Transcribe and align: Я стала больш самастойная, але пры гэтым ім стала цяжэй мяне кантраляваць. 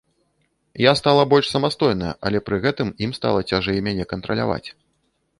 Я 0.83 0.93
стала 0.99 1.21
больш 1.33 1.47
самастойная, 1.49 2.13
але 2.29 2.41
пры 2.47 2.57
гэтым 2.63 2.87
ім 3.07 3.11
стала 3.19 3.39
цяжэй 3.51 3.83
мяне 3.89 4.03
кантраляваць. 4.15 4.69